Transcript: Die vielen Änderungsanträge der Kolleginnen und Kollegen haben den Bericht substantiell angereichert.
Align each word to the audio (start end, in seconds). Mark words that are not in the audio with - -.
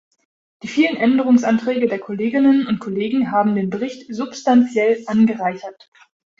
Die 0.63 0.67
vielen 0.67 0.97
Änderungsanträge 0.97 1.85
der 1.85 1.99
Kolleginnen 1.99 2.65
und 2.65 2.79
Kollegen 2.79 3.29
haben 3.29 3.53
den 3.53 3.69
Bericht 3.69 4.11
substantiell 4.11 5.03
angereichert. 5.05 5.91